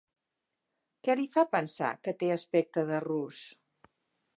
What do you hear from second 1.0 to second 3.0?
Què li fa pensar que té aspecte